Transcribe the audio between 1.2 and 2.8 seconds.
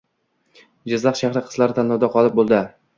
shahri qizlari tanlovda g‘olib bo‘ldi